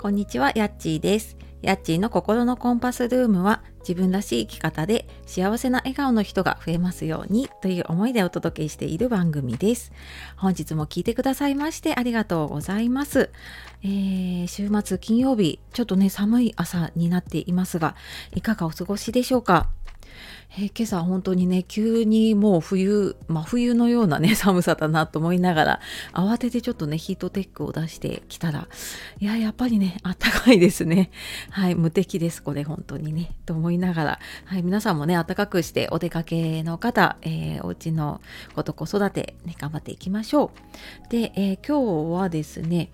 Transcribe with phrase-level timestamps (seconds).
[0.00, 1.36] こんにちは、やっちーです。
[1.60, 9.92] やっちーの心のコンパスルームは自分らしい生き方で幸せな笑顔の人が増えますようにという思いでお届けしている番組です。
[10.38, 13.28] 本日も聞いてくださいましてありがとうございます。
[13.82, 17.94] えー週末金曜日、ちょっとね寒い朝になっていますが、
[18.34, 19.68] いかがお過ごしでしょうか？
[20.52, 25.80] えー今朝本当にね急にもう冬真冬のようなね 寒さだなと思いながら
[26.12, 28.66] 慌ててちょっとねヒートテックを出してきたら
[29.20, 31.10] いややっぱりねあったかいですね。
[31.50, 38.20] はい無敵ですこれ本当にねと思いながらはい皆さんもね暖かくしてお出かけの方、えーお家の
[38.54, 40.50] こと子育てね頑張っていきましょ
[41.06, 41.10] う。
[41.10, 42.90] で、えー今日はですね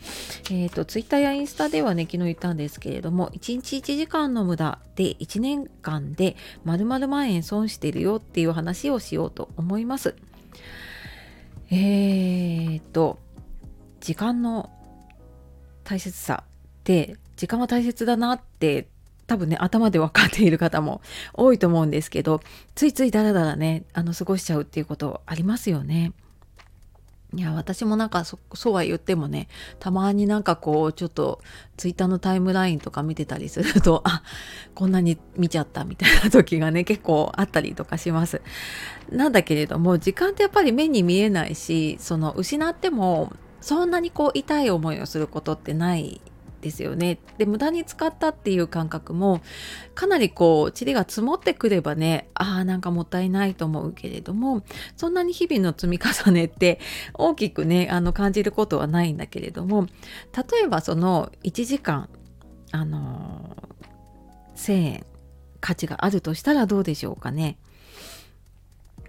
[0.50, 10.14] えっ、とツイッターやインスタではね昨日言ったんですけれども1日1時間の無駄で1年間で丸々万円損してるよっていう話をしようと思います。
[11.70, 13.19] えー、と
[14.00, 14.70] 時間の
[15.83, 18.89] 大切さって時間は大切だなって
[19.27, 21.00] 多分ね頭で分かっている方も
[21.34, 22.41] 多いと思うんですけど
[22.75, 26.12] ついついダラダラねあの過ごしちゃうっていうことありますよね。
[27.34, 29.48] いや私もなんかそそうは言ってもね
[29.80, 31.41] たまになんかこうちょっと
[31.77, 34.22] ツイッターのタイムラインとか見てたりすると あ
[34.74, 38.42] こんなに見ちゃったみたいな時がね結構あったりとかします。
[39.10, 46.20] なんだけれども時間ってやっぱり目に見えないしその失ってもそんなにこう痛い思いをすることってない
[46.67, 47.19] ですよね。
[47.39, 49.41] で無駄に使ったっていう感覚も
[49.95, 54.64] かなりこう塵が積もってくればねあーなんかもったいないと思うけれども
[54.97, 56.81] そんなに日々の積み重ねって
[57.14, 59.86] 大きくねあの感じることはないんだけれども
[60.34, 62.08] 例えばその1時間
[62.73, 63.56] あの
[64.56, 65.06] 1,000円
[65.61, 67.58] 価値があるとしたらどうでしょうかね。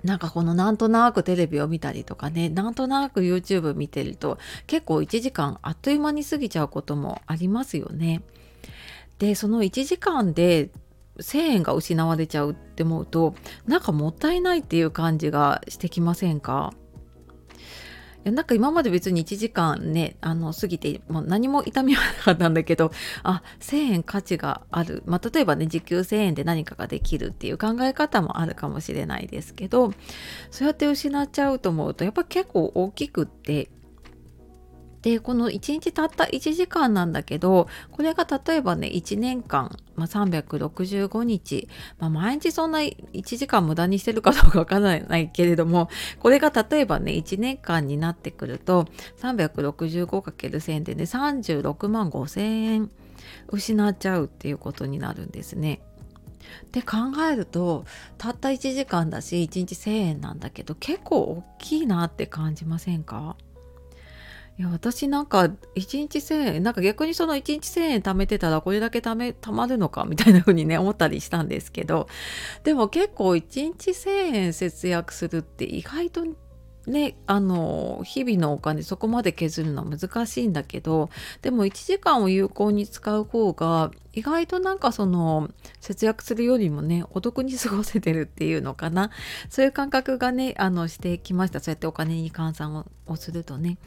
[0.08, 8.24] なんかこのなんとなくテレビを見たりとかねなんとなく YouTube 見てると結構1時間あっという間に過ぎちゃうこともありますよね。
[9.20, 10.70] でその1時間で
[11.18, 16.74] 1,000円が失われちゃうって思うとなんかもったいないっていう感じがしてきませんか？
[18.32, 22.92] なんか今まで別に1時間ねあの過ぎてもう何も痛みはなかったんだけど
[23.24, 29.94] あ1,000円価値がある、まあ、例えばね時給1,000円で何かができるっていう考え方もあるかもしれないですけど
[30.52, 33.70] そうやって失っちゃうと思うとやっぱ結構大きくって
[35.02, 41.70] でこの1日たった1時間なんだけどこれが例えばね1年間、まあ、365日、
[42.00, 48.86] まあ、毎日そんな1時間無駄にしてるかどうかわからないけれどもこれが例えばね1年間になってくると
[49.22, 52.92] 365×1000 でね36万5,000円
[53.50, 55.82] 失っちゃうっていうことになるんですね。
[56.72, 56.98] で考
[57.30, 57.86] えると
[58.18, 63.36] たった1時間だし1日1,000円なんだけど結構大きいなって感じませんか？
[64.60, 72.08] いや私なんか1日1,000円なんか逆にその1日1,000円貯めてたらこれだけ貯め貯まるのかみたいな風にね思ったりしたんですけど
[72.64, 76.26] でも結構1日1,000円節約するって意外と
[76.88, 81.10] ねあの日々のお金そこまで削るのは難しいんだけど
[81.44, 85.50] でも1時間を有効に使う方が意外となんかその
[85.82, 89.12] 節約するよりもねお得に過ごせてるっていうのかな
[89.50, 93.78] そういう感覚がねあのしてきましたそうやってお金に換算ををするとね。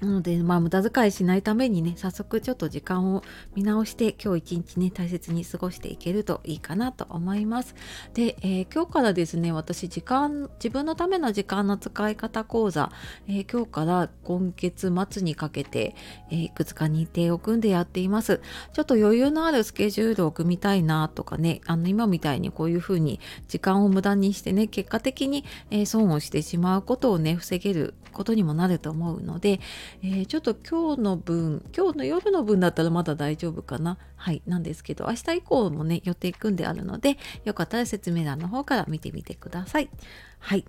[0.00, 3.22] なので、まあ、無駄遣いしないためにね、早速ちょっと時間を
[3.54, 7.76] 見直して、今日一日ね、大切に過ごしていけるといいかなと思います。
[8.12, 12.90] で、えー今日からですね、私、時間、自分のための時間の使い方講座、
[13.28, 15.94] えー今日から今月末にかけて、
[16.30, 18.40] えーいくつか日程を組んでやっています。
[18.72, 29.60] ちょっと余裕のあるスケジュールを組みたいなとかね、あの、今みたいにこういうふうに時間を無駄にしてね、結果的に、え損をしてしまうことをね、防げることにもなると思うので、
[30.02, 33.98] えーちょっと今日の分今日の夜の分だったらまだ大丈夫かな。
[34.16, 39.90] はいなんですけど明日以降もね予定組んであるのでよかったら説明欄の方から見てみてください。
[40.38, 40.64] はい。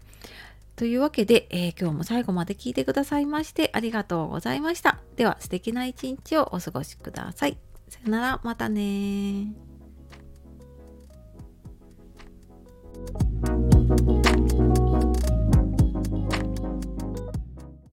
[0.75, 4.99] というわけで、えー今日も最後まで聞いてくださいましてありがとうございました。
[5.15, 7.57] では素敵な一日をお過ごしください。
[7.87, 8.39] さよなら。
[8.43, 9.64] またね